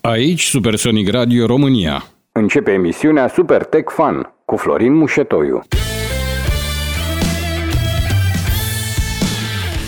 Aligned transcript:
Aici 0.00 0.42
Supersonic 0.42 1.10
Radio 1.10 1.46
România. 1.46 2.04
Începe 2.32 2.70
emisiunea 2.70 3.28
Super 3.28 3.64
Tech 3.64 3.92
Fun 3.92 4.32
cu 4.44 4.56
Florin 4.56 4.94
Mușetoiu. 4.94 5.62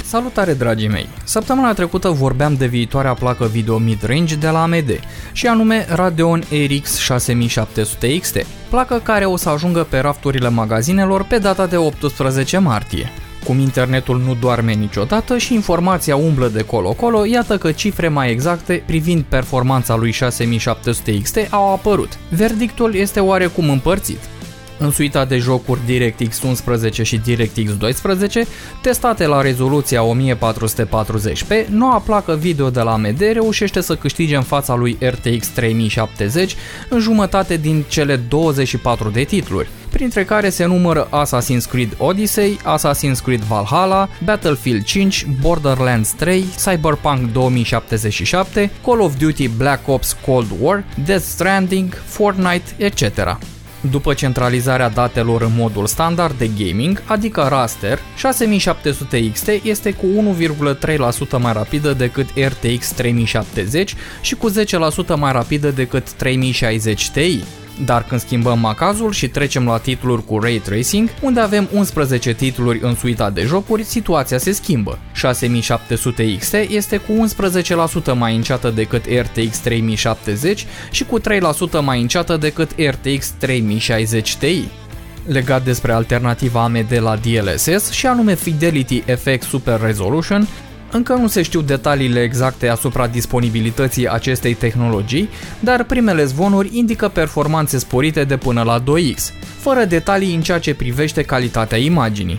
Salutare 0.02 0.52
dragii 0.52 0.88
mei! 0.88 1.08
Săptămâna 1.24 1.72
trecută 1.72 2.08
vorbeam 2.08 2.54
de 2.54 2.66
viitoarea 2.66 3.14
placă 3.14 3.46
video 3.46 3.78
mid-range 3.78 4.36
de 4.36 4.48
la 4.48 4.62
AMD 4.62 5.00
și 5.32 5.46
anume 5.46 5.86
Radeon 5.88 6.42
RX 6.68 6.98
6700 6.98 8.18
XT, 8.18 8.46
placă 8.70 9.00
care 9.02 9.24
o 9.24 9.36
să 9.36 9.48
ajungă 9.48 9.86
pe 9.90 9.98
rafturile 9.98 10.48
magazinelor 10.48 11.24
pe 11.24 11.38
data 11.38 11.66
de 11.66 11.76
18 11.76 12.58
martie. 12.58 13.10
Cum 13.44 13.58
internetul 13.58 14.22
nu 14.26 14.36
doarme 14.40 14.72
niciodată 14.72 15.38
și 15.38 15.54
informația 15.54 16.16
umblă 16.16 16.48
de 16.48 16.62
colo-colo, 16.62 17.24
iată 17.24 17.58
că 17.58 17.72
cifre 17.72 18.08
mai 18.08 18.30
exacte 18.30 18.82
privind 18.86 19.22
performanța 19.22 19.96
lui 19.96 20.10
6700 20.10 21.20
XT 21.22 21.38
au 21.50 21.72
apărut. 21.72 22.18
Verdictul 22.28 22.94
este 22.94 23.20
oarecum 23.20 23.70
împărțit. 23.70 24.18
În 24.78 24.90
suita 24.90 25.24
de 25.24 25.36
jocuri 25.38 25.80
DirectX 25.86 26.42
11 26.42 27.02
și 27.02 27.16
DirectX 27.16 27.76
12, 27.76 28.46
testate 28.82 29.26
la 29.26 29.40
rezoluția 29.40 30.00
1440p, 30.16 31.66
noua 31.68 31.98
placă 31.98 32.36
video 32.36 32.70
de 32.70 32.80
la 32.80 32.92
AMD 32.92 33.20
reușește 33.32 33.80
să 33.80 33.96
câștige 33.96 34.36
în 34.36 34.42
fața 34.42 34.74
lui 34.74 34.98
RTX 35.00 35.48
3070 35.48 36.56
în 36.88 37.00
jumătate 37.00 37.56
din 37.56 37.84
cele 37.88 38.16
24 38.16 39.08
de 39.10 39.22
titluri, 39.22 39.68
printre 39.94 40.24
care 40.24 40.48
se 40.48 40.64
numără 40.64 41.08
Assassin's 41.08 41.70
Creed 41.70 41.94
Odyssey, 41.98 42.58
Assassin's 42.62 43.22
Creed 43.24 43.40
Valhalla, 43.40 44.08
Battlefield 44.24 44.84
5, 44.84 45.26
Borderlands 45.40 46.10
3, 46.10 46.44
Cyberpunk 46.64 47.32
2077, 47.32 48.70
Call 48.84 49.00
of 49.00 49.16
Duty 49.16 49.48
Black 49.48 49.88
Ops 49.88 50.16
Cold 50.26 50.48
War, 50.60 50.84
Death 51.04 51.24
Stranding, 51.24 52.02
Fortnite, 52.04 52.64
etc. 52.76 53.38
După 53.90 54.14
centralizarea 54.14 54.88
datelor 54.88 55.42
în 55.42 55.52
modul 55.56 55.86
standard 55.86 56.38
de 56.38 56.50
gaming, 56.64 57.02
adică 57.06 57.46
raster, 57.48 57.98
6700 58.16 59.30
XT 59.32 59.48
este 59.48 59.92
cu 59.92 60.06
1,3% 61.36 61.38
mai 61.38 61.52
rapidă 61.52 61.92
decât 61.92 62.26
RTX 62.36 62.92
3070 62.92 63.94
și 64.20 64.34
cu 64.34 64.50
10% 64.50 64.54
mai 65.16 65.32
rapidă 65.32 65.70
decât 65.70 66.12
3060 66.12 67.10
Ti. 67.10 67.40
Dar 67.84 68.04
când 68.04 68.20
schimbăm 68.20 68.58
macazul 68.58 69.12
și 69.12 69.28
trecem 69.28 69.64
la 69.64 69.78
titluri 69.78 70.24
cu 70.24 70.38
Ray 70.38 70.58
Tracing, 70.64 71.08
unde 71.20 71.40
avem 71.40 71.68
11 71.72 72.34
titluri 72.34 72.78
în 72.82 72.94
suita 72.94 73.30
de 73.30 73.42
jocuri, 73.42 73.82
situația 73.82 74.38
se 74.38 74.52
schimbă. 74.52 74.98
6700 75.12 76.36
XT 76.36 76.54
este 76.54 76.96
cu 76.96 77.26
11% 78.12 78.18
mai 78.18 78.36
înceată 78.36 78.70
decât 78.70 79.04
RTX 79.04 79.58
3070 79.58 80.66
și 80.90 81.04
cu 81.04 81.20
3% 81.20 81.22
mai 81.82 82.00
înceată 82.00 82.36
decât 82.36 82.70
RTX 82.78 83.28
3060 83.38 84.36
Ti 84.36 84.64
legat 85.26 85.64
despre 85.64 85.92
alternativa 85.92 86.62
AMD 86.62 86.98
la 87.00 87.16
DLSS 87.16 87.90
și 87.90 88.06
anume 88.06 88.34
Fidelity 88.34 89.00
FX 89.00 89.46
Super 89.46 89.80
Resolution, 89.80 90.48
încă 90.94 91.14
nu 91.14 91.26
se 91.26 91.42
știu 91.42 91.60
detaliile 91.60 92.22
exacte 92.22 92.68
asupra 92.68 93.06
disponibilității 93.06 94.08
acestei 94.08 94.54
tehnologii, 94.54 95.28
dar 95.60 95.84
primele 95.84 96.24
zvonuri 96.24 96.70
indică 96.72 97.08
performanțe 97.08 97.78
sporite 97.78 98.24
de 98.24 98.36
până 98.36 98.62
la 98.62 98.82
2x, 98.82 99.32
fără 99.58 99.84
detalii 99.84 100.34
în 100.34 100.40
ceea 100.40 100.58
ce 100.58 100.74
privește 100.74 101.22
calitatea 101.22 101.78
imaginii. 101.78 102.38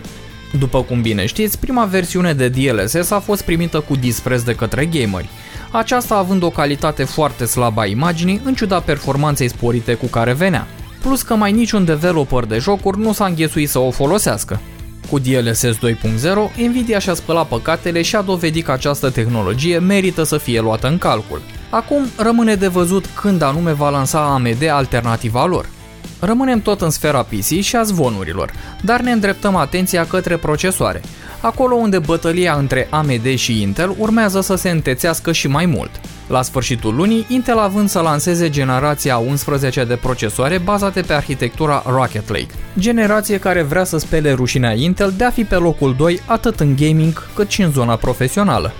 După 0.58 0.82
cum 0.82 1.02
bine 1.02 1.26
știți, 1.26 1.58
prima 1.58 1.84
versiune 1.84 2.32
de 2.32 2.48
DLSS 2.48 3.10
a 3.10 3.18
fost 3.18 3.42
primită 3.42 3.80
cu 3.80 3.96
dispreț 3.96 4.42
de 4.42 4.54
către 4.54 4.84
gameri, 4.84 5.28
aceasta 5.70 6.14
având 6.14 6.42
o 6.42 6.50
calitate 6.50 7.04
foarte 7.04 7.44
slabă 7.44 7.80
a 7.80 7.86
imaginii 7.86 8.40
în 8.44 8.54
ciuda 8.54 8.80
performanței 8.80 9.48
sporite 9.48 9.94
cu 9.94 10.06
care 10.06 10.32
venea. 10.32 10.66
Plus 11.00 11.22
că 11.22 11.34
mai 11.34 11.52
niciun 11.52 11.84
developer 11.84 12.44
de 12.44 12.58
jocuri 12.58 12.98
nu 12.98 13.12
s-a 13.12 13.24
înghesuit 13.24 13.68
să 13.68 13.78
o 13.78 13.90
folosească. 13.90 14.60
Cu 15.10 15.18
DLSS 15.18 15.64
2.0, 15.64 16.68
Nvidia 16.68 16.98
și-a 16.98 17.14
spălat 17.14 17.48
păcatele 17.48 18.02
și 18.02 18.16
a 18.16 18.22
dovedit 18.22 18.64
că 18.64 18.72
această 18.72 19.10
tehnologie 19.10 19.78
merită 19.78 20.22
să 20.22 20.38
fie 20.38 20.60
luată 20.60 20.86
în 20.86 20.98
calcul. 20.98 21.42
Acum 21.70 22.06
rămâne 22.16 22.54
de 22.54 22.66
văzut 22.66 23.06
când 23.06 23.42
anume 23.42 23.72
va 23.72 23.90
lansa 23.90 24.20
AMD 24.20 24.68
alternativa 24.70 25.46
lor. 25.46 25.68
Rămânem 26.20 26.60
tot 26.60 26.80
în 26.80 26.90
sfera 26.90 27.22
PC 27.22 27.60
și 27.60 27.76
a 27.76 27.82
zvonurilor, 27.82 28.52
dar 28.82 29.00
ne 29.00 29.12
îndreptăm 29.12 29.56
atenția 29.56 30.06
către 30.06 30.36
procesoare, 30.36 31.00
acolo 31.40 31.74
unde 31.74 31.98
bătălia 31.98 32.54
între 32.54 32.86
AMD 32.90 33.34
și 33.34 33.62
Intel 33.62 33.94
urmează 33.98 34.40
să 34.40 34.54
se 34.54 34.70
întețească 34.70 35.32
și 35.32 35.48
mai 35.48 35.66
mult. 35.66 36.00
La 36.26 36.42
sfârșitul 36.42 36.94
lunii, 36.94 37.26
Intel 37.28 37.58
având 37.58 37.88
să 37.88 38.00
lanseze 38.00 38.50
generația 38.50 39.16
11 39.16 39.84
de 39.84 39.96
procesoare 39.96 40.58
bazate 40.58 41.00
pe 41.00 41.12
arhitectura 41.12 41.82
Rocket 41.86 42.28
Lake, 42.28 42.54
generație 42.78 43.38
care 43.38 43.62
vrea 43.62 43.84
să 43.84 43.98
spele 43.98 44.32
rușinea 44.32 44.72
Intel 44.72 45.14
de 45.16 45.24
a 45.24 45.30
fi 45.30 45.44
pe 45.44 45.54
locul 45.54 45.94
2 45.94 46.20
atât 46.26 46.60
în 46.60 46.76
gaming 46.76 47.26
cât 47.34 47.50
și 47.50 47.62
în 47.62 47.70
zona 47.70 47.96
profesională. 47.96 48.72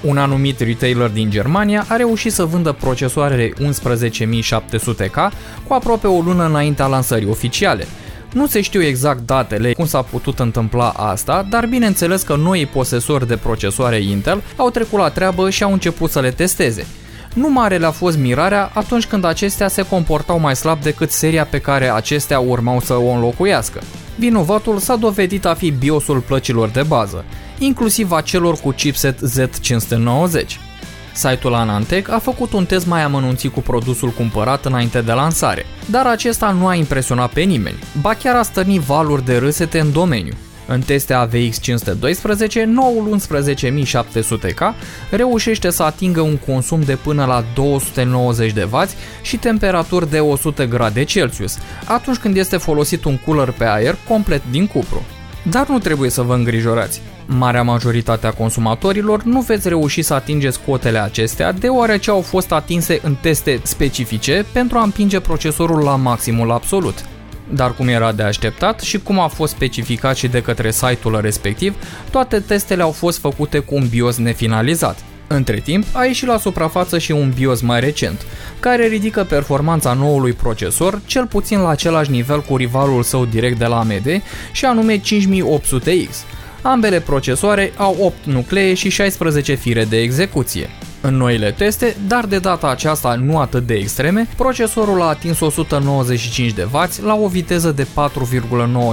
Un 0.00 0.16
anumit 0.16 0.60
retailer 0.60 1.08
din 1.08 1.30
Germania 1.30 1.84
a 1.88 1.96
reușit 1.96 2.32
să 2.32 2.44
vândă 2.44 2.72
procesoarele 2.72 3.52
11700K 3.52 5.30
cu 5.66 5.72
aproape 5.74 6.06
o 6.06 6.20
lună 6.20 6.46
înaintea 6.46 6.86
lansării 6.86 7.28
oficiale. 7.28 7.86
Nu 8.34 8.46
se 8.46 8.60
știu 8.60 8.82
exact 8.82 9.26
datele 9.26 9.72
cum 9.72 9.86
s-a 9.86 10.02
putut 10.02 10.38
întâmpla 10.38 10.88
asta, 10.88 11.46
dar 11.50 11.66
bineînțeles 11.66 12.22
că 12.22 12.36
noi 12.36 12.66
posesori 12.66 13.26
de 13.26 13.36
procesoare 13.36 14.00
Intel 14.02 14.42
au 14.56 14.70
trecut 14.70 14.98
la 14.98 15.10
treabă 15.10 15.50
și 15.50 15.62
au 15.62 15.72
început 15.72 16.10
să 16.10 16.20
le 16.20 16.30
testeze. 16.30 16.86
Nu 17.34 17.48
mare 17.48 17.76
le-a 17.76 17.90
fost 17.90 18.18
mirarea 18.18 18.70
atunci 18.74 19.06
când 19.06 19.24
acestea 19.24 19.68
se 19.68 19.82
comportau 19.82 20.38
mai 20.38 20.56
slab 20.56 20.82
decât 20.82 21.10
seria 21.10 21.44
pe 21.44 21.58
care 21.58 21.90
acestea 21.90 22.38
urmau 22.38 22.80
să 22.80 22.94
o 22.94 23.10
înlocuiască. 23.10 23.80
Vinovatul 24.16 24.78
s-a 24.78 24.96
dovedit 24.96 25.44
a 25.44 25.54
fi 25.54 25.70
BIOS-ul 25.70 26.20
plăcilor 26.20 26.68
de 26.68 26.82
bază, 26.82 27.24
inclusiv 27.58 28.12
a 28.12 28.20
celor 28.20 28.56
cu 28.56 28.70
chipset 28.70 29.18
Z590. 29.18 30.73
Site-ul 31.14 31.54
Anantec 31.54 32.10
a 32.10 32.18
făcut 32.18 32.52
un 32.52 32.64
test 32.64 32.86
mai 32.86 33.02
amănunțit 33.02 33.52
cu 33.52 33.60
produsul 33.60 34.10
cumpărat 34.10 34.64
înainte 34.64 35.00
de 35.00 35.12
lansare, 35.12 35.66
dar 35.90 36.06
acesta 36.06 36.50
nu 36.50 36.66
a 36.66 36.74
impresionat 36.74 37.30
pe 37.30 37.40
nimeni, 37.40 37.78
ba 38.00 38.14
chiar 38.14 38.36
a 38.36 38.42
stărnit 38.42 38.80
valuri 38.80 39.24
de 39.24 39.36
râsete 39.36 39.80
în 39.80 39.92
domeniu. 39.92 40.32
În 40.66 40.80
teste 40.80 41.12
AVX 41.12 41.60
512, 41.60 42.64
noul 42.64 43.18
11700K 43.20 44.74
reușește 45.10 45.70
să 45.70 45.82
atingă 45.82 46.20
un 46.20 46.36
consum 46.36 46.80
de 46.80 46.96
până 46.96 47.24
la 47.24 47.44
290 47.54 48.52
de 48.52 48.68
W 48.70 48.76
și 49.22 49.36
temperaturi 49.36 50.10
de 50.10 50.20
100 50.20 50.66
grade 50.66 51.04
Celsius, 51.04 51.58
atunci 51.84 52.16
când 52.16 52.36
este 52.36 52.56
folosit 52.56 53.04
un 53.04 53.18
cooler 53.18 53.50
pe 53.50 53.64
aer 53.64 53.96
complet 54.08 54.42
din 54.50 54.66
cupru. 54.66 55.02
Dar 55.42 55.66
nu 55.68 55.78
trebuie 55.78 56.10
să 56.10 56.22
vă 56.22 56.34
îngrijorați. 56.34 57.00
Marea 57.26 57.62
majoritate 57.62 58.26
a 58.26 58.32
consumatorilor 58.32 59.22
nu 59.22 59.40
veți 59.40 59.68
reuși 59.68 60.02
să 60.02 60.14
atingeți 60.14 60.60
cotele 60.66 60.98
acestea 60.98 61.52
deoarece 61.52 62.10
au 62.10 62.20
fost 62.20 62.52
atinse 62.52 63.00
în 63.02 63.14
teste 63.14 63.60
specifice 63.62 64.44
pentru 64.52 64.78
a 64.78 64.82
împinge 64.82 65.20
procesorul 65.20 65.82
la 65.82 65.96
maximul 65.96 66.50
absolut. 66.50 67.04
Dar 67.50 67.74
cum 67.74 67.88
era 67.88 68.12
de 68.12 68.22
așteptat 68.22 68.80
și 68.80 68.98
cum 68.98 69.18
a 69.18 69.26
fost 69.26 69.52
specificat 69.52 70.16
și 70.16 70.28
de 70.28 70.42
către 70.42 70.70
site-ul 70.70 71.20
respectiv, 71.20 71.74
toate 72.10 72.40
testele 72.40 72.82
au 72.82 72.90
fost 72.90 73.18
făcute 73.18 73.58
cu 73.58 73.74
un 73.74 73.88
BIOS 73.88 74.16
nefinalizat. 74.16 74.98
Între 75.26 75.58
timp, 75.58 75.84
a 75.92 76.04
ieșit 76.04 76.26
la 76.26 76.38
suprafață 76.38 76.98
și 76.98 77.12
un 77.12 77.32
BIOS 77.34 77.60
mai 77.60 77.80
recent, 77.80 78.26
care 78.60 78.86
ridică 78.86 79.24
performanța 79.24 79.92
noului 79.92 80.32
procesor 80.32 81.00
cel 81.06 81.26
puțin 81.26 81.58
la 81.58 81.68
același 81.68 82.10
nivel 82.10 82.40
cu 82.40 82.56
rivalul 82.56 83.02
său 83.02 83.24
direct 83.24 83.58
de 83.58 83.64
la 83.64 83.78
AMD 83.78 84.22
și 84.52 84.64
anume 84.64 85.00
5800X. 85.00 86.33
Ambele 86.66 87.00
procesoare 87.00 87.72
au 87.76 87.96
8 88.00 88.16
nuclee 88.24 88.74
și 88.74 88.88
16 88.88 89.54
fire 89.54 89.84
de 89.84 90.00
execuție. 90.00 90.70
În 91.00 91.16
noile 91.16 91.50
teste, 91.50 91.96
dar 92.06 92.26
de 92.26 92.38
data 92.38 92.70
aceasta 92.70 93.14
nu 93.14 93.38
atât 93.38 93.66
de 93.66 93.74
extreme, 93.74 94.28
procesorul 94.36 95.02
a 95.02 95.04
atins 95.04 95.40
195 95.40 96.52
de 96.52 96.68
W 96.72 96.78
la 97.04 97.14
o 97.14 97.28
viteză 97.28 97.72
de 97.72 97.82
4,9 97.82 97.88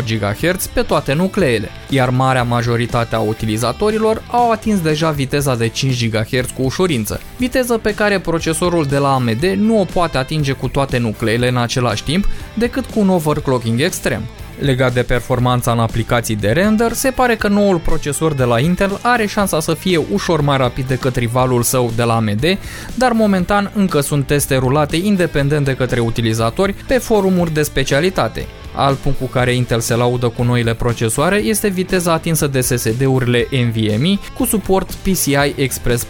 GHz 0.05 0.65
pe 0.65 0.81
toate 0.81 1.13
nucleele, 1.13 1.69
iar 1.89 2.09
marea 2.09 2.43
majoritate 2.43 3.15
a 3.15 3.19
utilizatorilor 3.19 4.23
au 4.31 4.51
atins 4.51 4.79
deja 4.81 5.11
viteza 5.11 5.55
de 5.55 5.67
5 5.67 6.09
GHz 6.09 6.49
cu 6.55 6.61
ușurință, 6.61 7.21
viteză 7.37 7.77
pe 7.77 7.93
care 7.93 8.19
procesorul 8.19 8.85
de 8.85 8.97
la 8.97 9.13
AMD 9.13 9.43
nu 9.43 9.79
o 9.79 9.83
poate 9.83 10.17
atinge 10.17 10.51
cu 10.51 10.67
toate 10.67 10.97
nucleele 10.97 11.47
în 11.47 11.57
același 11.57 12.03
timp 12.03 12.27
decât 12.53 12.85
cu 12.85 12.99
un 12.99 13.09
overclocking 13.09 13.81
extrem. 13.81 14.21
Legat 14.61 14.93
de 14.93 15.03
performanța 15.03 15.71
în 15.71 15.79
aplicații 15.79 16.35
de 16.35 16.51
render, 16.51 16.91
se 16.91 17.11
pare 17.11 17.35
că 17.35 17.47
noul 17.47 17.77
procesor 17.77 18.33
de 18.33 18.43
la 18.43 18.59
Intel 18.59 18.99
are 19.01 19.25
șansa 19.25 19.59
să 19.59 19.73
fie 19.73 20.01
ușor 20.11 20.41
mai 20.41 20.57
rapid 20.57 20.87
decât 20.87 21.15
rivalul 21.15 21.61
său 21.61 21.91
de 21.95 22.03
la 22.03 22.15
AMD, 22.15 22.57
dar 22.95 23.11
momentan 23.11 23.71
încă 23.75 23.99
sunt 23.99 24.27
teste 24.27 24.55
rulate 24.55 24.95
independent 24.95 25.65
de 25.65 25.75
către 25.75 25.99
utilizatori 25.99 26.75
pe 26.87 26.97
forumuri 26.97 27.53
de 27.53 27.61
specialitate. 27.61 28.45
Alt 28.75 28.97
punct 28.97 29.19
cu 29.19 29.25
care 29.25 29.53
Intel 29.53 29.79
se 29.79 29.95
laudă 29.95 30.29
cu 30.29 30.43
noile 30.43 30.73
procesoare 30.73 31.35
este 31.35 31.67
viteza 31.67 32.13
atinsă 32.13 32.47
de 32.47 32.61
SSD-urile 32.61 33.47
NVMe 33.51 34.19
cu 34.33 34.45
suport 34.45 34.91
PCI 34.93 35.53
Express 35.55 36.05
4.0, 36.05 36.09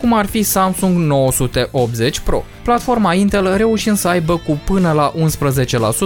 cum 0.00 0.12
ar 0.12 0.26
fi 0.26 0.42
Samsung 0.42 0.96
980 0.96 2.18
Pro. 2.18 2.44
Platforma 2.62 3.14
Intel 3.14 3.56
reușind 3.56 3.96
să 3.96 4.08
aibă 4.08 4.36
cu 4.36 4.60
până 4.64 4.92
la 4.92 5.12
11% 5.12 5.16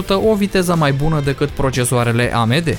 o 0.07 0.35
viteză 0.35 0.75
mai 0.75 0.91
bună 0.91 1.19
decât 1.19 1.49
procesoarele 1.49 2.33
AMD. 2.33 2.77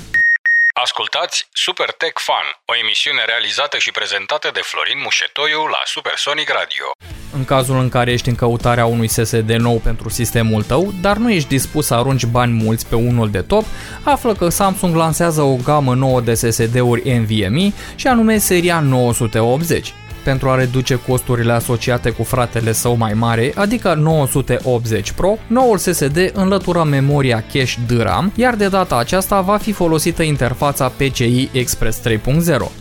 Ascultați 0.83 1.49
Super 1.53 1.91
Tech 1.93 2.21
Fun, 2.21 2.47
o 2.65 2.77
emisiune 2.77 3.25
realizată 3.25 3.79
și 3.79 3.91
prezentată 3.91 4.51
de 4.53 4.61
Florin 4.61 5.01
Mușetoiu 5.03 5.67
la 5.67 5.81
Supersonic 5.85 6.49
Radio. 6.49 7.16
În 7.35 7.45
cazul 7.45 7.79
în 7.79 7.89
care 7.89 8.13
ești 8.13 8.29
în 8.29 8.35
căutarea 8.35 8.87
unui 8.87 9.09
SSD 9.09 9.51
nou 9.51 9.81
pentru 9.83 10.09
sistemul 10.09 10.63
tău, 10.63 10.93
dar 11.01 11.17
nu 11.17 11.31
ești 11.33 11.49
dispus 11.49 11.87
să 11.87 11.95
arunci 11.95 12.27
bani 12.27 12.63
mulți 12.63 12.87
pe 12.87 12.95
unul 12.95 13.31
de 13.31 13.41
top, 13.41 13.65
află 14.03 14.35
că 14.35 14.49
Samsung 14.49 14.95
lansează 14.95 15.43
o 15.43 15.57
gamă 15.65 15.95
nouă 15.95 16.21
de 16.21 16.35
SSD-uri 16.35 17.19
NVMe 17.19 17.73
și 17.95 18.07
anume 18.07 18.39
seria 18.39 18.81
980 18.81 19.95
pentru 20.27 20.49
a 20.49 20.55
reduce 20.55 21.01
costurile 21.07 21.53
asociate 21.53 22.11
cu 22.11 22.23
fratele 22.23 22.73
său 22.73 22.97
mai 22.97 23.13
mare, 23.13 23.53
adică 23.55 23.95
980 23.95 25.13
Pro, 25.13 25.39
noul 25.47 25.79
SSD 25.79 26.31
înlătură 26.35 26.83
memoria 26.83 27.45
cache 27.53 27.81
DRAM, 27.87 28.33
iar 28.35 28.55
de 28.55 28.69
data 28.69 28.97
aceasta 28.99 29.41
va 29.41 29.57
fi 29.57 29.73
folosită 29.73 30.23
interfața 30.23 30.93
PCI 30.97 31.49
Express 31.53 32.01
3.0. 32.09 32.17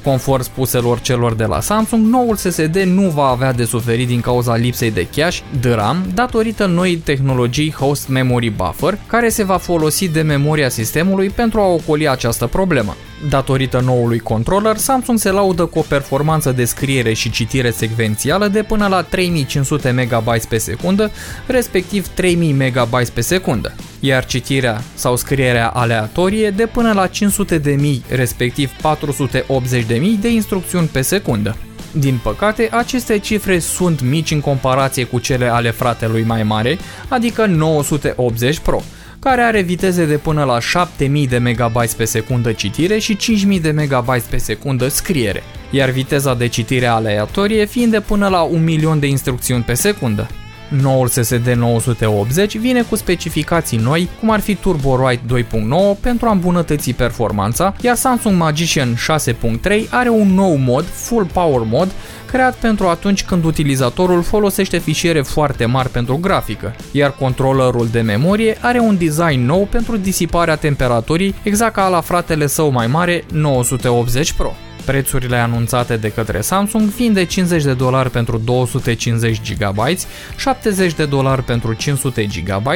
Conform 0.03 0.43
spuselor 0.43 0.99
celor 0.99 1.33
de 1.33 1.45
la 1.45 1.59
Samsung, 1.59 2.05
noul 2.05 2.35
SSD 2.35 2.75
nu 2.75 3.09
va 3.09 3.27
avea 3.27 3.53
de 3.53 3.65
suferit 3.65 4.07
din 4.07 4.21
cauza 4.21 4.55
lipsei 4.55 4.91
de 4.91 5.07
cache 5.15 5.41
DRAM 5.61 6.05
datorită 6.13 6.65
noii 6.65 6.95
tehnologii 6.95 7.71
Host 7.71 8.07
Memory 8.07 8.49
Buffer, 8.49 8.97
care 9.07 9.29
se 9.29 9.43
va 9.43 9.57
folosi 9.57 10.07
de 10.07 10.21
memoria 10.21 10.69
sistemului 10.69 11.29
pentru 11.29 11.59
a 11.59 11.65
ocoli 11.65 12.09
această 12.09 12.47
problemă. 12.47 12.95
Datorită 13.29 13.79
noului 13.79 14.19
controller, 14.19 14.77
Samsung 14.77 15.19
se 15.19 15.31
laudă 15.31 15.65
cu 15.65 15.79
o 15.79 15.85
performanță 15.87 16.51
de 16.51 16.65
scriere 16.65 17.13
și 17.13 17.31
citire 17.31 17.71
secvențială 17.71 18.47
de 18.47 18.63
până 18.63 18.87
la 18.87 19.01
3500 19.01 19.91
MB 19.91 20.45
pe 20.49 20.57
secundă, 20.57 21.11
respectiv 21.47 22.07
3000 22.07 22.51
MB 22.51 23.07
pe 23.13 23.21
secundă, 23.21 23.75
iar 23.99 24.25
citirea 24.25 24.81
sau 24.93 25.15
scrierea 25.15 25.69
aleatorie 25.69 26.49
de 26.49 26.65
până 26.65 26.93
la 26.93 27.07
500 27.07 27.57
de 27.57 27.71
mii, 27.71 28.03
respectiv 28.09 28.71
480 28.81 29.85
de 29.85 29.95
mii 29.95 30.17
de 30.21 30.29
instrucțiuni 30.29 30.87
pe 30.87 31.01
secundă. 31.01 31.57
Din 31.91 32.19
păcate, 32.23 32.69
aceste 32.71 33.19
cifre 33.19 33.59
sunt 33.59 34.01
mici 34.01 34.31
în 34.31 34.39
comparație 34.39 35.03
cu 35.03 35.19
cele 35.19 35.47
ale 35.47 35.71
fratelui 35.71 36.23
mai 36.23 36.43
mare, 36.43 36.77
adică 37.07 37.45
980 37.45 38.59
Pro, 38.59 38.81
care 39.29 39.41
are 39.41 39.61
viteze 39.61 40.05
de 40.05 40.17
până 40.17 40.43
la 40.43 40.59
7000 40.59 41.27
de 41.27 41.37
MB 41.37 41.85
pe 41.97 42.05
secundă 42.05 42.51
citire 42.51 42.97
și 42.97 43.15
5000 43.15 43.59
de 43.59 43.71
MB 43.71 44.21
pe 44.29 44.37
secundă 44.37 44.87
scriere, 44.87 45.43
iar 45.71 45.89
viteza 45.89 46.33
de 46.33 46.47
citire 46.47 46.85
aleatorie 46.85 47.65
fiind 47.65 47.91
de 47.91 47.99
până 47.99 48.27
la 48.27 48.41
1 48.41 48.59
milion 48.59 48.99
de 48.99 49.07
instrucțiuni 49.07 49.63
pe 49.63 49.73
secundă. 49.73 50.27
Noul 50.81 51.07
SSD 51.07 51.47
980 51.47 52.57
vine 52.57 52.81
cu 52.81 52.95
specificații 52.95 53.77
noi, 53.77 54.09
cum 54.19 54.29
ar 54.29 54.39
fi 54.39 54.55
TurboWrite 54.55 55.43
2.9 55.43 55.99
pentru 55.99 56.27
a 56.27 56.31
îmbunătăți 56.31 56.91
performanța, 56.91 57.75
iar 57.81 57.95
Samsung 57.95 58.37
Magician 58.37 58.95
6.3 58.95 59.89
are 59.89 60.09
un 60.09 60.33
nou 60.33 60.55
mod, 60.55 60.85
Full 60.85 61.25
Power 61.33 61.61
Mod, 61.69 61.91
creat 62.25 62.55
pentru 62.55 62.87
atunci 62.87 63.23
când 63.23 63.43
utilizatorul 63.43 64.23
folosește 64.23 64.77
fișiere 64.77 65.21
foarte 65.21 65.65
mari 65.65 65.89
pentru 65.89 66.17
grafică, 66.17 66.75
iar 66.91 67.11
controllerul 67.11 67.87
de 67.91 68.01
memorie 68.01 68.57
are 68.61 68.79
un 68.79 68.97
design 68.97 69.45
nou 69.45 69.67
pentru 69.71 69.97
disiparea 69.97 70.55
temperaturii, 70.55 71.35
exact 71.43 71.73
ca 71.73 71.87
la 71.87 72.01
fratele 72.01 72.47
său 72.47 72.71
mai 72.71 72.87
mare 72.87 73.23
980 73.31 74.33
Pro. 74.33 74.53
Prețurile 74.85 75.37
anunțate 75.37 75.97
de 75.97 76.11
către 76.11 76.41
Samsung 76.41 76.89
fiind 76.91 77.13
de 77.15 77.25
50 77.25 77.63
de 77.63 77.73
dolari 77.73 78.09
pentru 78.09 78.37
250 78.37 79.41
GB, 79.53 79.77
70 80.37 80.93
de 80.93 81.05
dolari 81.05 81.43
pentru 81.43 81.73
500 81.73 82.27
GB 82.43 82.67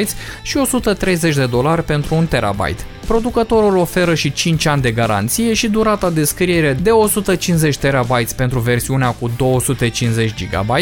și 0.41 0.57
130 0.57 1.35
de 1.35 1.45
dolari 1.45 1.83
pentru 1.83 2.15
1 2.15 2.25
TB. 2.25 2.61
Producătorul 3.07 3.77
oferă 3.77 4.15
și 4.15 4.33
5 4.33 4.65
ani 4.65 4.81
de 4.81 4.91
garanție 4.91 5.53
și 5.53 5.67
durata 5.67 6.09
de 6.09 6.23
scriere 6.23 6.73
de 6.73 6.89
150 6.89 7.77
TB 7.77 8.11
pentru 8.35 8.59
versiunea 8.59 9.09
cu 9.09 9.31
250 9.37 10.33
GB, 10.49 10.75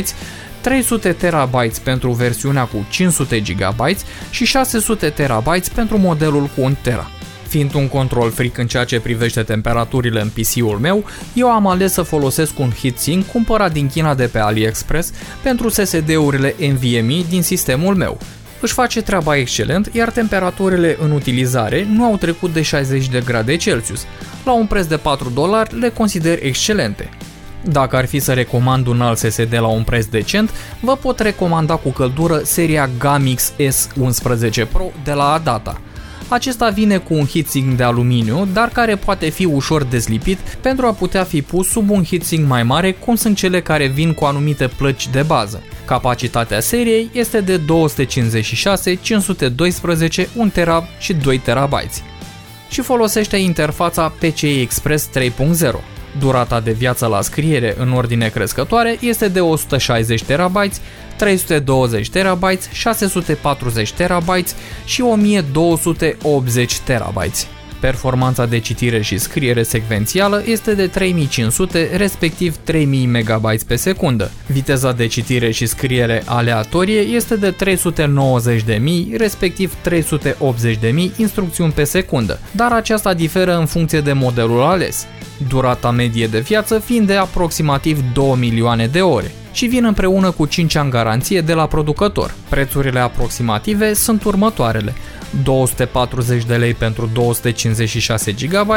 300 0.62 1.12
TB 1.12 1.56
pentru 1.84 2.12
versiunea 2.12 2.64
cu 2.64 2.86
500 2.90 3.40
GB 3.40 3.82
și 4.30 4.46
600 4.46 5.10
TB 5.10 5.68
pentru 5.74 5.98
modelul 5.98 6.50
cu 6.56 6.62
1 6.62 6.76
TB. 6.82 7.17
Fiind 7.48 7.74
un 7.74 7.88
control 7.88 8.32
fric 8.32 8.58
în 8.58 8.68
ceea 8.68 8.84
ce 8.84 9.00
privește 9.00 9.42
temperaturile 9.42 10.22
în 10.22 10.30
PC-ul 10.30 10.78
meu, 10.82 11.06
eu 11.34 11.50
am 11.50 11.68
ales 11.68 11.94
să 11.94 12.02
folosesc 12.02 12.60
un 12.60 12.72
heatsink 12.82 13.26
cumpărat 13.26 13.72
din 13.72 13.88
China 13.88 14.16
de 14.16 14.26
pe 14.26 14.40
AliExpress 14.40 15.12
pentru 15.44 15.70
SSD-urile 15.70 16.56
NVMe 16.60 17.24
din 17.30 17.42
sistemul 17.42 17.96
meu. 17.96 18.18
Își 18.62 18.74
face 18.74 19.02
treaba 19.02 19.38
excelent, 19.38 19.90
iar 19.94 20.10
temperaturile 20.10 20.98
în 21.00 21.12
utilizare 21.12 21.88
nu 21.94 22.04
au 22.04 22.18
trecut 22.18 22.54
de 22.54 22.62
60 22.62 23.08
de 23.08 23.22
grade 23.26 23.56
Celsius. 23.56 24.06
La 24.46 24.52
un 24.54 24.66
preț 24.66 24.86
de 24.86 24.98
4 24.98 25.30
dolari 25.30 25.80
le 25.80 25.90
consider 25.90 26.40
excelente. 26.42 27.10
Dacă 27.64 27.96
ar 27.96 28.06
fi 28.06 28.20
să 28.20 28.34
recomand 28.34 28.88
un 28.88 29.02
alt 29.02 29.18
SSD 29.18 29.54
la 29.54 29.68
un 29.68 29.84
preț 29.84 30.06
decent, 30.06 30.52
vă 30.80 30.96
pot 30.96 31.20
recomanda 31.20 31.76
cu 31.76 31.90
căldură 31.90 32.42
seria 32.44 32.90
Gamix 32.98 33.54
S11 33.58 34.68
Pro 34.72 34.92
de 35.04 35.12
la 35.12 35.32
Adata. 35.32 35.82
Acesta 36.30 36.70
vine 36.70 36.98
cu 36.98 37.14
un 37.14 37.26
heatsink 37.26 37.78
de 37.78 37.84
aluminiu, 37.84 38.48
dar 38.54 38.70
care 38.70 38.96
poate 38.96 39.30
fi 39.30 39.46
ușor 39.46 39.84
dezlipit 39.84 40.38
pentru 40.38 40.86
a 40.86 40.92
putea 40.92 41.24
fi 41.24 41.42
pus 41.42 41.68
sub 41.68 41.90
un 41.90 42.04
heatsink 42.04 42.48
mai 42.48 42.64
mare, 42.64 42.92
cum 42.92 43.16
sunt 43.16 43.38
cele 43.38 43.62
care 43.62 43.88
vin 43.88 44.14
cu 44.14 44.26
anumite 44.26 44.68
plăci 44.68 45.08
de 45.08 45.22
bază. 45.22 45.64
Capacitatea 45.86 46.60
seriei 46.60 47.10
este 47.14 47.42
de 47.42 47.58
256, 47.58 48.96
512, 48.96 50.30
1 50.36 50.50
TB 50.50 50.88
și 51.00 51.14
2 51.14 51.38
TB 51.40 51.74
și 52.70 52.82
folosește 52.82 53.38
interfața 53.38 54.14
PCI 54.20 54.62
Express 54.62 55.10
3.0. 55.20 55.30
Durata 56.20 56.60
de 56.60 56.72
viață 56.72 57.06
la 57.06 57.22
scriere 57.22 57.76
în 57.78 57.94
ordine 57.94 58.28
crescătoare 58.28 58.98
este 59.00 59.28
de 59.28 59.40
160 59.40 60.24
TB, 60.24 60.58
320 61.18 62.10
TB, 62.10 62.44
640 62.72 63.92
TB 63.92 64.30
și 64.86 65.02
1280 65.02 66.80
TB. 66.80 67.18
Performanța 67.80 68.46
de 68.46 68.60
citire 68.60 69.02
și 69.02 69.18
scriere 69.18 69.64
secvențială 69.64 70.44
este 70.46 70.74
de 70.74 70.88
3500, 70.88 71.90
respectiv 71.96 72.56
3000 72.64 73.06
MB 73.06 73.62
pe 73.68 73.76
secundă. 73.76 74.32
Viteza 74.48 74.92
de 74.92 75.08
citire 75.08 75.52
și 75.52 75.66
scriere 75.66 76.24
aleatorie 76.26 77.00
este 77.00 77.36
de 77.36 77.56
390.000, 79.12 79.18
respectiv 79.18 79.76
380.000 79.90 81.18
instrucțiuni 81.18 81.72
pe 81.72 81.84
secundă, 81.84 82.40
dar 82.52 82.72
aceasta 82.72 83.14
diferă 83.14 83.58
în 83.58 83.66
funcție 83.66 84.02
de 84.02 84.14
modelul 84.14 84.62
ales. 84.62 85.08
Durata 85.50 85.92
medie 85.92 86.28
de 86.28 86.40
viață 86.40 86.80
fiind 86.80 87.08
de 87.08 87.16
aproximativ 87.16 88.04
2 88.14 88.36
milioane 88.38 88.88
de 88.88 89.02
ore 89.02 89.32
și 89.58 89.66
vin 89.66 89.86
împreună 89.86 90.32
cu 90.32 90.46
5 90.46 90.76
ani 90.76 90.90
garanție 90.90 91.42
de 91.42 91.54
la 91.54 91.68
producător. 91.68 92.34
Prețurile 92.50 93.00
aproximative 93.00 93.94
sunt 93.94 94.24
următoarele. 94.24 94.94
240 95.44 96.44
de 96.44 96.56
lei 96.56 96.74
pentru 96.74 97.10
256 97.14 98.32
GB, 98.32 98.70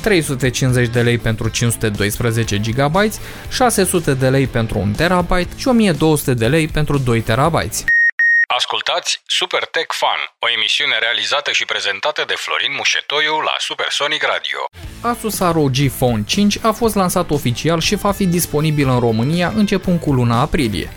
350 0.00 0.88
de 0.88 1.00
lei 1.00 1.18
pentru 1.18 1.48
512 1.48 2.58
GB, 2.58 2.96
600 3.50 4.14
de 4.14 4.28
lei 4.28 4.46
pentru 4.46 4.78
1 4.78 4.92
TB 4.92 5.32
și 5.56 5.68
1200 5.68 6.34
de 6.34 6.46
lei 6.46 6.68
pentru 6.68 6.98
2 6.98 7.20
TB. 7.20 7.54
Ascultați 8.90 9.22
Super 9.26 9.64
Tech 9.64 9.94
Fun, 10.00 10.20
o 10.38 10.46
emisiune 10.56 10.96
realizată 11.00 11.50
și 11.50 11.64
prezentată 11.64 12.24
de 12.26 12.34
Florin 12.36 12.74
Mușetoiu 12.76 13.40
la 13.48 13.54
Supersonic 13.58 14.22
Radio. 14.22 14.58
Asus 15.00 15.38
ROG 15.38 15.76
Phone 15.98 16.22
5 16.26 16.58
a 16.62 16.70
fost 16.70 16.94
lansat 16.94 17.30
oficial 17.30 17.80
și 17.80 17.94
va 17.94 18.12
fi 18.12 18.26
disponibil 18.26 18.88
în 18.88 18.98
România 18.98 19.52
începând 19.56 20.00
cu 20.00 20.12
luna 20.12 20.40
aprilie. 20.40 20.92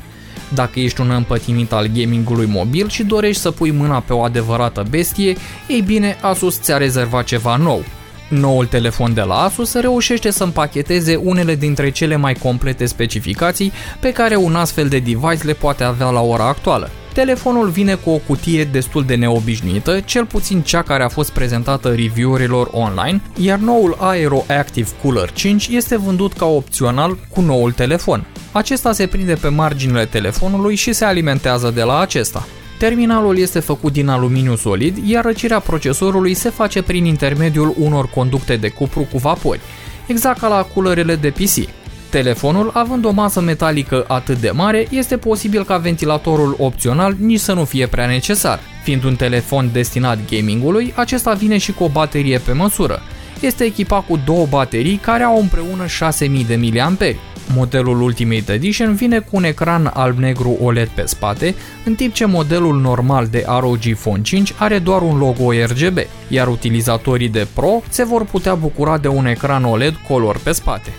Dacă 0.53 0.79
ești 0.79 1.01
un 1.01 1.09
împătimit 1.09 1.71
al 1.71 1.85
gamingului 1.85 2.45
mobil 2.45 2.89
și 2.89 3.03
dorești 3.03 3.41
să 3.41 3.51
pui 3.51 3.71
mâna 3.71 3.99
pe 3.99 4.13
o 4.13 4.23
adevărată 4.23 4.85
bestie, 4.89 5.37
ei 5.67 5.81
bine, 5.81 6.17
Asus 6.21 6.61
ți-a 6.61 6.77
rezervat 6.77 7.25
ceva 7.25 7.55
nou. 7.55 7.83
Noul 8.29 8.65
telefon 8.65 9.13
de 9.13 9.21
la 9.21 9.41
Asus 9.41 9.73
reușește 9.73 10.31
să 10.31 10.43
împacheteze 10.43 11.15
unele 11.15 11.55
dintre 11.55 11.89
cele 11.91 12.15
mai 12.15 12.33
complete 12.33 12.85
specificații 12.85 13.73
pe 13.99 14.11
care 14.11 14.35
un 14.35 14.55
astfel 14.55 14.87
de 14.87 14.99
device 14.99 15.43
le 15.43 15.53
poate 15.53 15.83
avea 15.83 16.09
la 16.09 16.21
ora 16.21 16.47
actuală. 16.47 16.91
Telefonul 17.13 17.69
vine 17.69 17.95
cu 17.95 18.09
o 18.09 18.17
cutie 18.17 18.63
destul 18.63 19.05
de 19.05 19.15
neobișnuită, 19.15 19.99
cel 19.99 20.25
puțin 20.25 20.61
cea 20.61 20.81
care 20.81 21.03
a 21.03 21.07
fost 21.07 21.31
prezentată 21.31 21.89
review-urilor 21.89 22.69
online, 22.71 23.21
iar 23.37 23.59
noul 23.59 23.97
Aero 23.99 24.43
Active 24.47 24.89
Cooler 25.01 25.31
5 25.31 25.67
este 25.67 25.97
vândut 25.97 26.33
ca 26.33 26.45
opțional 26.45 27.17
cu 27.29 27.41
noul 27.41 27.71
telefon. 27.71 28.25
Acesta 28.51 28.91
se 28.91 29.07
prinde 29.07 29.33
pe 29.33 29.47
marginile 29.47 30.05
telefonului 30.05 30.75
și 30.75 30.93
se 30.93 31.05
alimentează 31.05 31.71
de 31.75 31.83
la 31.83 31.99
acesta. 31.99 32.47
Terminalul 32.79 33.37
este 33.37 33.59
făcut 33.59 33.93
din 33.93 34.07
aluminiu 34.07 34.55
solid, 34.55 34.97
iar 35.07 35.23
răcirea 35.23 35.59
procesorului 35.59 36.33
se 36.33 36.49
face 36.49 36.81
prin 36.81 37.05
intermediul 37.05 37.73
unor 37.79 38.07
conducte 38.07 38.55
de 38.55 38.69
cupru 38.69 39.07
cu 39.11 39.17
vapori, 39.17 39.59
exact 40.07 40.39
ca 40.39 40.47
la 40.47 40.63
culerele 40.73 41.15
de 41.15 41.29
PC. 41.29 41.82
Telefonul, 42.13 42.71
având 42.73 43.05
o 43.05 43.11
masă 43.11 43.41
metalică 43.41 44.05
atât 44.07 44.37
de 44.37 44.51
mare, 44.51 44.87
este 44.89 45.17
posibil 45.17 45.63
ca 45.63 45.77
ventilatorul 45.77 46.55
opțional 46.59 47.15
nici 47.19 47.39
să 47.39 47.53
nu 47.53 47.63
fie 47.63 47.87
prea 47.87 48.05
necesar. 48.05 48.59
Fiind 48.83 49.03
un 49.03 49.15
telefon 49.15 49.69
destinat 49.71 50.17
gamingului, 50.29 50.93
acesta 50.95 51.33
vine 51.33 51.57
și 51.57 51.71
cu 51.71 51.83
o 51.83 51.89
baterie 51.89 52.37
pe 52.37 52.51
măsură. 52.51 53.01
Este 53.39 53.63
echipat 53.63 54.05
cu 54.05 54.19
două 54.25 54.45
baterii 54.49 54.95
care 54.95 55.23
au 55.23 55.39
împreună 55.39 55.87
6000 55.87 56.45
de 56.45 56.55
mAh. 56.55 57.15
Modelul 57.55 58.01
Ultimate 58.01 58.53
Edition 58.53 58.95
vine 58.95 59.19
cu 59.19 59.29
un 59.31 59.43
ecran 59.43 59.91
alb-negru 59.93 60.57
OLED 60.61 60.87
pe 60.87 61.03
spate, 61.05 61.55
în 61.85 61.95
timp 61.95 62.13
ce 62.13 62.25
modelul 62.25 62.79
normal 62.79 63.27
de 63.27 63.45
ROG 63.59 63.95
Phone 63.99 64.21
5 64.21 64.53
are 64.57 64.79
doar 64.79 65.01
un 65.01 65.17
logo 65.17 65.51
RGB, 65.51 65.97
iar 66.27 66.47
utilizatorii 66.47 67.29
de 67.29 67.47
Pro 67.53 67.81
se 67.89 68.03
vor 68.03 68.25
putea 68.25 68.55
bucura 68.55 68.97
de 68.97 69.07
un 69.07 69.25
ecran 69.25 69.63
OLED 69.63 69.95
color 70.07 70.39
pe 70.43 70.51
spate. 70.51 70.89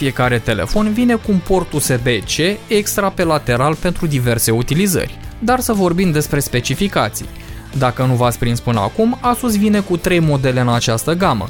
Fiecare 0.00 0.38
telefon 0.38 0.92
vine 0.92 1.14
cu 1.14 1.30
un 1.30 1.38
port 1.38 1.72
USB-C 1.72 2.36
extra 2.68 3.10
pe 3.10 3.24
lateral 3.24 3.74
pentru 3.74 4.06
diverse 4.06 4.50
utilizări. 4.50 5.18
Dar 5.38 5.60
să 5.60 5.72
vorbim 5.72 6.10
despre 6.10 6.40
specificații. 6.40 7.28
Dacă 7.78 8.04
nu 8.04 8.14
v-ați 8.14 8.38
prins 8.38 8.60
până 8.60 8.80
acum, 8.80 9.18
Asus 9.20 9.56
vine 9.56 9.80
cu 9.80 9.96
3 9.96 10.18
modele 10.18 10.60
în 10.60 10.68
această 10.68 11.12
gamă, 11.12 11.48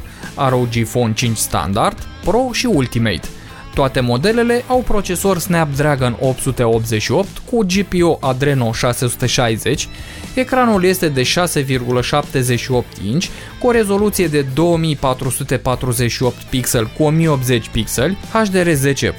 ROG 0.48 0.84
Phone 0.92 1.12
5 1.12 1.36
Standard, 1.36 1.98
Pro 2.24 2.48
și 2.52 2.66
Ultimate– 2.66 3.28
toate 3.74 4.00
modelele 4.00 4.64
au 4.66 4.78
procesor 4.78 5.38
Snapdragon 5.38 6.16
888 6.20 7.28
cu 7.50 7.66
GPU 7.66 8.18
Adreno 8.20 8.72
660, 8.72 9.88
ecranul 10.34 10.84
este 10.84 11.08
de 11.08 11.22
6,78 11.22 13.02
inch 13.04 13.26
cu 13.58 13.66
o 13.66 13.70
rezoluție 13.70 14.26
de 14.26 14.46
2448 14.54 16.34
pixel 16.42 16.90
cu 16.96 17.02
1080 17.02 17.68
pixeli, 17.68 18.18
HDR10+, 18.32 19.12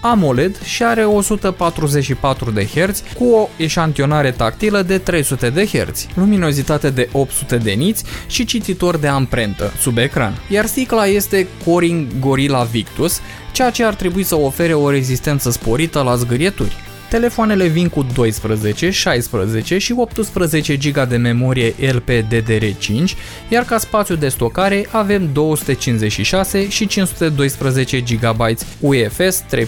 AMOLED 0.00 0.62
și 0.62 0.84
are 0.84 1.04
144 1.04 2.50
de 2.50 2.64
Hz 2.64 3.02
cu 3.18 3.24
o 3.24 3.48
eșantionare 3.56 4.30
tactilă 4.30 4.82
de 4.82 4.98
300 4.98 5.50
de 5.50 5.66
Hz, 5.66 6.06
luminozitate 6.14 6.90
de 6.90 7.08
800 7.12 7.56
de 7.56 7.70
niți 7.70 8.04
și 8.26 8.44
cititor 8.44 8.96
de 8.96 9.06
amprentă 9.06 9.72
sub 9.80 9.98
ecran. 9.98 10.38
Iar 10.48 10.66
sticla 10.66 11.06
este 11.06 11.46
Coring 11.64 12.06
Gorilla 12.20 12.62
Victus, 12.62 13.20
ceea 13.52 13.70
ce 13.70 13.84
ar 13.84 13.94
trebui 13.98 14.22
să 14.22 14.36
ofere 14.36 14.74
o 14.74 14.90
rezistență 14.90 15.50
sporită 15.50 16.02
la 16.02 16.14
zgârieturi. 16.14 16.76
Telefoanele 17.08 17.66
vin 17.66 17.88
cu 17.88 18.06
12, 18.14 18.90
16 18.90 19.78
și 19.78 19.94
18 19.96 20.76
GB 20.76 21.08
de 21.08 21.16
memorie 21.16 21.72
LPDDR5, 21.72 23.16
iar 23.48 23.64
ca 23.64 23.78
spațiu 23.78 24.14
de 24.14 24.28
stocare 24.28 24.86
avem 24.90 25.28
256 25.32 26.68
și 26.68 26.86
512 26.86 28.00
GB 28.00 28.40
UEFS 28.80 29.44
3.1. 29.54 29.66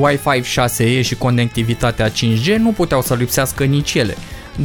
Wi-Fi 0.00 0.40
6E 0.40 1.04
și 1.04 1.14
conectivitatea 1.14 2.10
5G 2.10 2.56
nu 2.58 2.70
puteau 2.70 3.02
să 3.02 3.14
lipsească 3.14 3.64
nici 3.64 3.94
ele. 3.94 4.16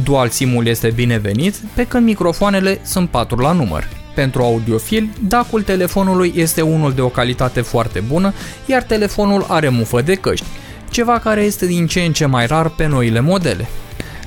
Dual 0.04 0.28
SIM-ul 0.28 0.66
este 0.66 0.90
binevenit, 0.94 1.54
pe 1.74 1.84
când 1.84 2.04
microfoanele 2.04 2.80
sunt 2.82 3.08
4 3.08 3.40
la 3.40 3.52
număr. 3.52 3.97
Pentru 4.18 4.42
audiofil, 4.42 5.08
dacul 5.28 5.62
telefonului 5.62 6.32
este 6.36 6.60
unul 6.60 6.92
de 6.92 7.00
o 7.00 7.08
calitate 7.08 7.60
foarte 7.60 8.00
bună, 8.00 8.32
iar 8.66 8.82
telefonul 8.82 9.44
are 9.48 9.68
mufă 9.68 10.00
de 10.00 10.14
căști, 10.14 10.44
ceva 10.90 11.18
care 11.18 11.40
este 11.40 11.66
din 11.66 11.86
ce 11.86 12.00
în 12.00 12.12
ce 12.12 12.26
mai 12.26 12.46
rar 12.46 12.68
pe 12.68 12.86
noile 12.86 13.20
modele. 13.20 13.68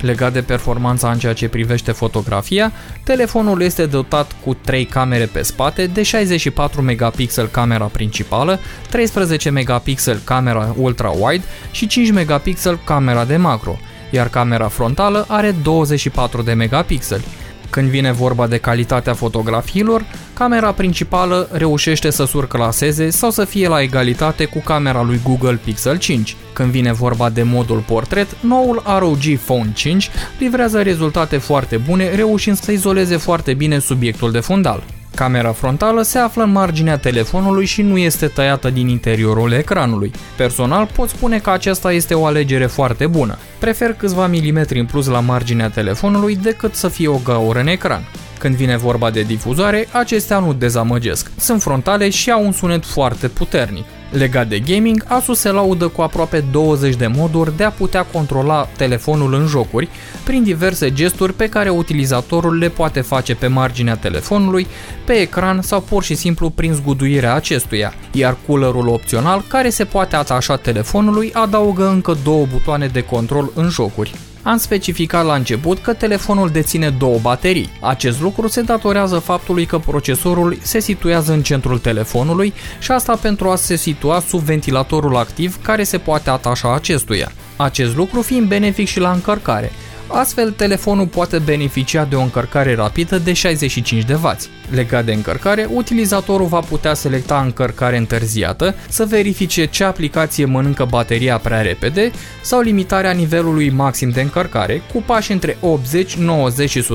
Legat 0.01 0.33
de 0.33 0.41
performanța 0.41 1.11
în 1.11 1.17
ceea 1.17 1.33
ce 1.33 1.47
privește 1.47 1.91
fotografia, 1.91 2.71
telefonul 3.03 3.61
este 3.61 3.85
dotat 3.85 4.35
cu 4.45 4.53
3 4.53 4.85
camere 4.85 5.25
pe 5.25 5.41
spate, 5.41 5.85
de 5.85 6.03
64 6.03 6.81
megapixel 6.81 7.47
camera 7.47 7.85
principală, 7.85 8.59
13 8.89 9.49
megapixel 9.49 10.21
camera 10.23 10.75
ultra-wide 10.77 11.43
și 11.71 11.87
5 11.87 12.11
megapixel 12.11 12.79
camera 12.83 13.25
de 13.25 13.37
macro, 13.37 13.79
iar 14.11 14.29
camera 14.29 14.67
frontală 14.67 15.25
are 15.27 15.55
24 15.63 16.41
de 16.41 16.53
megapixeli. 16.53 17.23
Când 17.71 17.89
vine 17.89 18.11
vorba 18.11 18.47
de 18.47 18.57
calitatea 18.57 19.13
fotografiilor, 19.13 20.05
camera 20.33 20.71
principală 20.71 21.49
reușește 21.51 22.09
să 22.09 22.25
surclaseze 22.25 23.09
sau 23.09 23.29
să 23.29 23.45
fie 23.45 23.67
la 23.67 23.81
egalitate 23.81 24.45
cu 24.45 24.59
camera 24.59 25.03
lui 25.03 25.19
Google 25.23 25.59
Pixel 25.63 25.97
5. 25.97 26.35
Când 26.53 26.71
vine 26.71 26.91
vorba 26.91 27.29
de 27.29 27.43
modul 27.43 27.83
portret, 27.87 28.37
noul 28.41 28.83
ROG 28.99 29.37
Phone 29.45 29.71
5 29.73 30.09
livrează 30.39 30.81
rezultate 30.81 31.37
foarte 31.37 31.77
bune, 31.77 32.15
reușind 32.15 32.57
să 32.57 32.71
izoleze 32.71 33.17
foarte 33.17 33.53
bine 33.53 33.79
subiectul 33.79 34.31
de 34.31 34.39
fundal. 34.39 34.83
Camera 35.15 35.51
frontală 35.51 36.01
se 36.01 36.17
află 36.17 36.43
în 36.43 36.51
marginea 36.51 36.97
telefonului 36.97 37.65
și 37.65 37.81
nu 37.81 37.97
este 37.97 38.27
tăiată 38.27 38.69
din 38.69 38.87
interiorul 38.87 39.51
ecranului. 39.51 40.11
Personal 40.37 40.89
pot 40.95 41.09
spune 41.09 41.39
că 41.39 41.49
aceasta 41.49 41.91
este 41.91 42.13
o 42.13 42.25
alegere 42.25 42.65
foarte 42.65 43.07
bună. 43.07 43.37
Prefer 43.59 43.93
câțiva 43.93 44.27
milimetri 44.27 44.79
în 44.79 44.85
plus 44.85 45.07
la 45.07 45.19
marginea 45.19 45.69
telefonului 45.69 46.35
decât 46.35 46.75
să 46.75 46.87
fie 46.87 47.07
o 47.07 47.19
gaură 47.23 47.59
în 47.59 47.67
ecran. 47.67 48.03
Când 48.41 48.55
vine 48.55 48.77
vorba 48.77 49.09
de 49.09 49.21
difuzare, 49.21 49.87
acestea 49.91 50.39
nu 50.39 50.53
dezamăgesc. 50.53 51.31
Sunt 51.37 51.61
frontale 51.61 52.09
și 52.09 52.31
au 52.31 52.45
un 52.45 52.51
sunet 52.51 52.85
foarte 52.85 53.27
puternic. 53.27 53.85
Legat 54.11 54.47
de 54.47 54.59
gaming, 54.59 55.05
Asus 55.07 55.39
se 55.39 55.49
laudă 55.49 55.87
cu 55.87 56.01
aproape 56.01 56.43
20 56.51 56.95
de 56.95 57.07
moduri 57.07 57.57
de 57.57 57.63
a 57.63 57.69
putea 57.69 58.03
controla 58.03 58.67
telefonul 58.77 59.33
în 59.33 59.45
jocuri 59.45 59.89
prin 60.23 60.43
diverse 60.43 60.93
gesturi 60.93 61.33
pe 61.33 61.49
care 61.49 61.69
utilizatorul 61.69 62.57
le 62.57 62.69
poate 62.69 63.01
face 63.01 63.35
pe 63.35 63.47
marginea 63.47 63.95
telefonului, 63.95 64.67
pe 65.05 65.13
ecran 65.13 65.61
sau 65.61 65.81
pur 65.81 66.03
și 66.03 66.15
simplu 66.15 66.49
prin 66.49 66.73
zguduirea 66.73 67.33
acestuia, 67.33 67.93
iar 68.11 68.37
coolerul 68.47 68.87
opțional 68.87 69.43
care 69.47 69.69
se 69.69 69.85
poate 69.85 70.15
atașa 70.15 70.55
telefonului 70.55 71.31
adaugă 71.33 71.87
încă 71.87 72.17
două 72.23 72.45
butoane 72.51 72.87
de 72.87 73.01
control 73.01 73.51
în 73.55 73.69
jocuri. 73.69 74.13
Am 74.43 74.57
specificat 74.57 75.25
la 75.25 75.35
început 75.35 75.79
că 75.79 75.93
telefonul 75.93 76.49
deține 76.49 76.89
două 76.89 77.19
baterii. 77.21 77.69
Acest 77.79 78.21
lucru 78.21 78.47
se 78.47 78.61
datorează 78.61 79.19
faptului 79.19 79.65
că 79.65 79.77
procesorul 79.77 80.57
se 80.61 80.79
situează 80.79 81.33
în 81.33 81.41
centrul 81.41 81.79
telefonului 81.79 82.53
și 82.79 82.91
asta 82.91 83.15
pentru 83.15 83.49
a 83.49 83.55
se 83.55 83.75
situa 83.75 84.19
sub 84.19 84.39
ventilatorul 84.39 85.15
activ 85.15 85.61
care 85.61 85.83
se 85.83 85.97
poate 85.97 86.29
atașa 86.29 86.73
acestuia. 86.73 87.31
Acest 87.55 87.95
lucru 87.95 88.21
fiind 88.21 88.47
benefic 88.47 88.87
și 88.87 88.99
la 88.99 89.11
încărcare. 89.11 89.71
Astfel, 90.13 90.51
telefonul 90.51 91.07
poate 91.07 91.39
beneficia 91.39 92.05
de 92.05 92.15
o 92.15 92.21
încărcare 92.21 92.75
rapidă 92.75 93.17
de 93.17 93.33
65 93.33 94.03
de 94.03 94.13
W. 94.13 94.31
Legat 94.69 95.05
de 95.05 95.13
încărcare, 95.13 95.67
utilizatorul 95.73 96.47
va 96.47 96.59
putea 96.59 96.93
selecta 96.93 97.41
încărcare 97.41 97.97
întârziată, 97.97 98.75
să 98.89 99.05
verifice 99.05 99.65
ce 99.65 99.83
aplicație 99.83 100.45
mănâncă 100.45 100.85
bateria 100.85 101.37
prea 101.37 101.61
repede 101.61 102.11
sau 102.41 102.61
limitarea 102.61 103.11
nivelului 103.11 103.69
maxim 103.69 104.09
de 104.09 104.21
încărcare 104.21 104.81
cu 104.93 105.03
pași 105.05 105.31
între 105.31 105.57
80, 105.59 106.15
90 106.15 106.69
și 106.69 106.85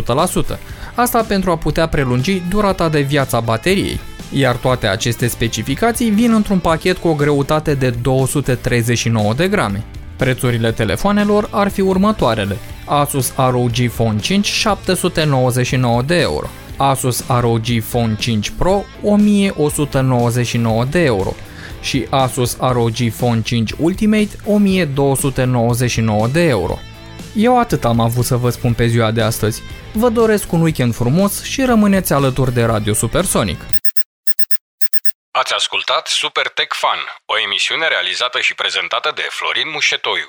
100%. 0.55 0.59
Asta 0.95 1.23
pentru 1.29 1.51
a 1.51 1.57
putea 1.57 1.89
prelungi 1.89 2.43
durata 2.49 2.89
de 2.89 3.01
viață 3.01 3.37
a 3.37 3.41
bateriei 3.41 4.01
iar 4.33 4.57
toate 4.57 4.87
aceste 4.87 5.27
specificații 5.27 6.11
vin 6.11 6.33
într-un 6.33 6.59
pachet 6.59 6.97
cu 6.97 7.09
o 7.09 7.15
greutate 7.15 7.75
de 7.75 7.91
239 7.91 9.35
de 9.35 9.49
grame. 9.49 9.85
Prețurile 10.17 10.73
telefoanelor 10.73 11.49
ar 11.51 11.69
fi 11.69 11.81
următoarele. 11.81 12.57
Asus 12.87 13.33
ROG 13.37 13.91
Phone 13.95 14.19
5 14.19 14.47
799 14.47 16.03
de 16.03 16.21
euro, 16.21 16.49
Asus 16.77 17.25
ROG 17.41 17.83
Phone 17.89 18.17
5 18.17 18.51
Pro 18.51 18.85
1199 19.03 20.85
de 20.85 21.05
euro 21.05 21.35
și 21.81 22.07
Asus 22.11 22.57
ROG 22.61 23.11
Phone 23.17 23.43
5 23.43 23.73
Ultimate 23.79 24.29
1299 24.45 26.27
de 26.27 26.43
euro. 26.43 26.79
Eu 27.35 27.59
atât 27.59 27.85
am 27.85 28.01
avut 28.01 28.25
să 28.25 28.37
vă 28.37 28.51
spun 28.51 28.75
pe 28.75 28.87
ziua 28.87 29.11
de 29.11 29.23
astăzi. 29.23 29.63
Vă 29.93 30.09
doresc 30.09 30.53
un 30.53 30.61
weekend 30.61 30.95
frumos 30.95 31.43
și 31.43 31.65
rămâneți 31.65 32.13
alături 32.13 32.53
de 32.53 32.65
Radio 32.65 32.93
Supersonic. 32.93 33.61
Ați 35.31 35.55
ascultat 35.55 36.07
Super 36.07 36.49
Tech 36.49 36.75
Fun, 36.75 36.99
o 37.27 37.39
emisiune 37.39 37.89
realizată 37.89 38.41
și 38.41 38.55
prezentată 38.55 39.13
de 39.15 39.27
Florin 39.31 39.71
Mușetoiu. 39.73 40.29